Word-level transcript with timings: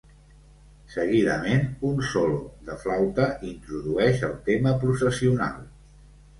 Seguidament 0.93 1.61
un 1.91 2.01
solo 2.13 2.41
de 2.71 2.79
flauta 2.87 3.29
introdueix 3.53 4.27
el 4.31 4.35
tema 4.51 4.77
processional. 4.87 5.65